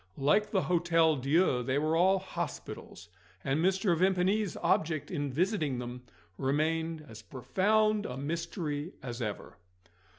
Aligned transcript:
Like 0.17 0.49
the 0.49 0.63
Hotel 0.63 1.15
Dieu, 1.15 1.61
they 1.61 1.77
were 1.77 1.95
all 1.95 2.17
hospitals; 2.17 3.09
and 3.43 3.63
Mr. 3.63 3.95
Vimpany's 3.95 4.57
object 4.63 5.11
in 5.11 5.31
visiting 5.31 5.77
them 5.77 6.01
remained 6.39 7.05
as 7.07 7.21
profound 7.21 8.07
a 8.07 8.17
mystery 8.17 8.93
as 9.03 9.21
ever. 9.21 9.59